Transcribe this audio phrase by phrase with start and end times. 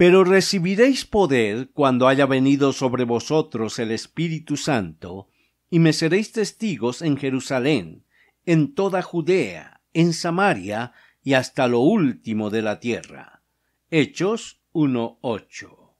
[0.00, 5.28] Pero recibiréis poder cuando haya venido sobre vosotros el Espíritu Santo,
[5.68, 8.06] y me seréis testigos en Jerusalén,
[8.46, 13.42] en toda Judea, en Samaria y hasta lo último de la tierra.
[13.90, 15.92] Hechos 1.8.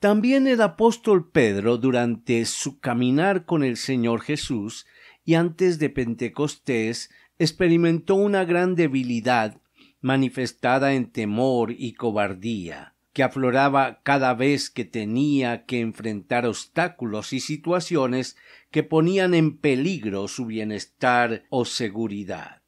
[0.00, 4.86] También el apóstol Pedro, durante su caminar con el Señor Jesús
[5.24, 9.60] y antes de Pentecostés, experimentó una gran debilidad
[10.00, 17.40] manifestada en temor y cobardía que afloraba cada vez que tenía que enfrentar obstáculos y
[17.40, 18.36] situaciones
[18.70, 22.60] que ponían en peligro su bienestar o seguridad.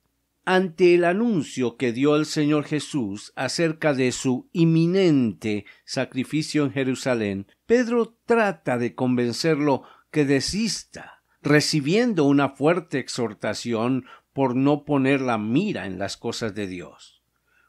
[0.46, 7.46] Ante el anuncio que dio el Señor Jesús acerca de su inminente sacrificio en Jerusalén,
[7.66, 15.84] Pedro trata de convencerlo que desista, recibiendo una fuerte exhortación por no poner la mira
[15.84, 17.17] en las cosas de Dios.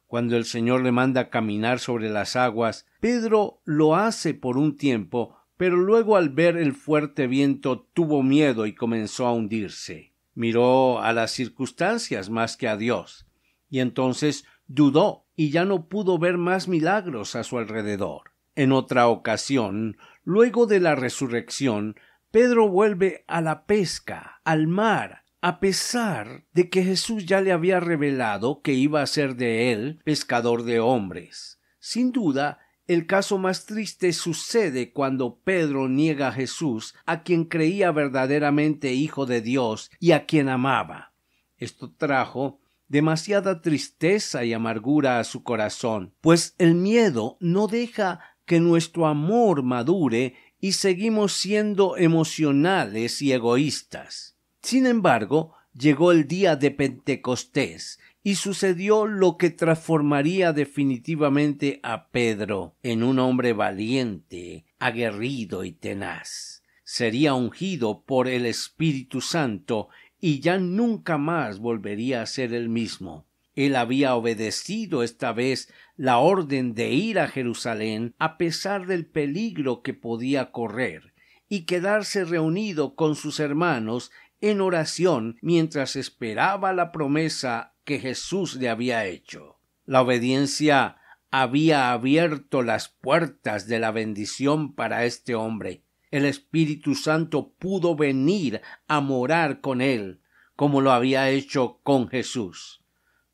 [0.10, 5.38] Cuando el Señor le manda caminar sobre las aguas, Pedro lo hace por un tiempo,
[5.56, 10.16] pero luego al ver el fuerte viento tuvo miedo y comenzó a hundirse.
[10.34, 13.28] Miró a las circunstancias más que a Dios,
[13.70, 18.32] y entonces dudó y ya no pudo ver más milagros a su alrededor.
[18.56, 21.98] En otra ocasión, luego de la resurrección,
[22.32, 27.80] Pedro vuelve a la pesca, al mar, a pesar de que Jesús ya le había
[27.80, 31.60] revelado que iba a ser de él pescador de hombres.
[31.80, 37.92] Sin duda, el caso más triste sucede cuando Pedro niega a Jesús, a quien creía
[37.92, 41.14] verdaderamente hijo de Dios y a quien amaba.
[41.58, 48.60] Esto trajo demasiada tristeza y amargura a su corazón, pues el miedo no deja que
[48.60, 54.39] nuestro amor madure y seguimos siendo emocionales y egoístas.
[54.62, 62.76] Sin embargo, llegó el día de Pentecostés y sucedió lo que transformaría definitivamente a Pedro
[62.84, 66.64] en un hombre valiente, aguerrido y tenaz.
[66.84, 73.26] Sería ungido por el Espíritu Santo y ya nunca más volvería a ser el mismo.
[73.56, 79.82] Él había obedecido esta vez la orden de ir a Jerusalén a pesar del peligro
[79.82, 81.14] que podía correr
[81.50, 88.70] y quedarse reunido con sus hermanos en oración mientras esperaba la promesa que Jesús le
[88.70, 89.60] había hecho.
[89.86, 90.98] La obediencia
[91.32, 95.84] había abierto las puertas de la bendición para este hombre.
[96.12, 100.22] El Espíritu Santo pudo venir a morar con él,
[100.56, 102.84] como lo había hecho con Jesús.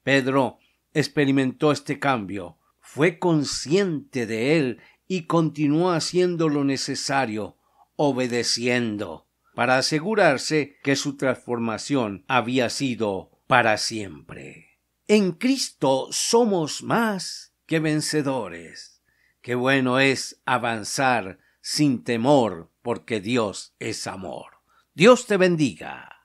[0.03, 0.59] Pedro
[0.93, 7.57] experimentó este cambio, fue consciente de él y continuó haciendo lo necesario,
[7.95, 9.25] obedeciendo
[9.55, 14.79] para asegurarse que su transformación había sido para siempre.
[15.07, 19.03] En Cristo somos más que vencedores.
[19.41, 24.61] Qué bueno es avanzar sin temor porque Dios es amor.
[24.93, 26.25] Dios te bendiga.